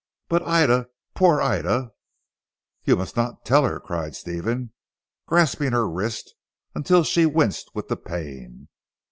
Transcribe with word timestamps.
But 0.29 0.41
Ida, 0.41 0.87
poor 1.13 1.41
Ida!" 1.43 1.91
"You 2.85 2.95
must 2.95 3.15
not 3.15 3.45
tell 3.45 3.63
her," 3.65 3.79
cried 3.79 4.15
Stephen 4.15 4.73
grasping 5.27 5.73
her 5.73 5.87
wrist 5.87 6.33
until 6.73 7.03
she 7.03 7.27
winced 7.27 7.69
with 7.75 7.87
the 7.87 7.97
pain. 7.97 8.67